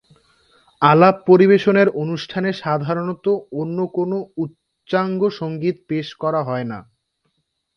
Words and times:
আলাপ 0.81 1.15
পরিবেশনের 1.27 1.87
অনুষ্ঠানে 2.03 2.49
সাধারণত 2.63 3.25
অন্য 3.53 3.77
কোনো 3.97 4.17
উচ্চাঙ্গসঙ্গীত 4.37 5.77
পেশ 5.89 6.07
করা 6.13 6.41
হয় 6.43 6.67
না। 6.71 6.79